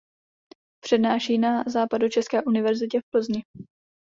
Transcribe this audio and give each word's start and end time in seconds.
Přednáší 0.83 1.37
na 1.37 1.63
Západočeské 1.67 2.41
univerzitě 2.43 2.99
v 3.01 3.09
Plzni. 3.13 3.43